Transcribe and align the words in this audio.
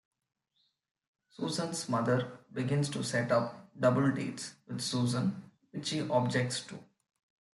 Susan's 1.29 1.87
mother 1.87 2.39
begins 2.51 2.89
to 2.89 3.03
set 3.03 3.31
up 3.31 3.69
double 3.79 4.09
dates 4.11 4.55
with 4.65 4.81
Susan 4.81 5.43
which 5.69 5.89
she 5.89 5.99
objects 6.09 6.61
to. 6.65 6.79